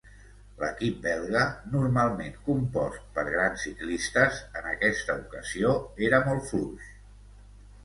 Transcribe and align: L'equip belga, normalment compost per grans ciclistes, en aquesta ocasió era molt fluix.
L'equip 0.59 0.95
belga, 1.01 1.43
normalment 1.73 2.39
compost 2.47 3.05
per 3.19 3.27
grans 3.29 3.67
ciclistes, 3.69 4.41
en 4.63 4.73
aquesta 4.73 5.19
ocasió 5.27 5.77
era 6.09 6.25
molt 6.33 6.51
fluix. 6.51 6.91